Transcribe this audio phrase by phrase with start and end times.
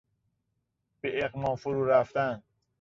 [1.01, 2.43] به اغما فرورفتن